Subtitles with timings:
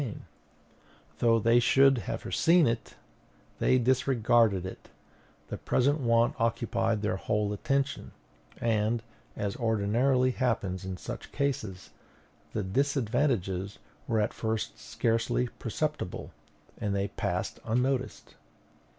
[0.01, 0.23] And
[1.19, 2.95] though they should have foreseen it,
[3.59, 4.89] they disregarded it;
[5.49, 8.09] the present want occupied their whole attention,
[8.59, 9.03] and,
[9.37, 11.91] as ordinarily happens in such cases,
[12.51, 13.77] the disadvantages
[14.07, 16.31] were at first scarcely perceptible,
[16.79, 18.33] and they passed unnoticed.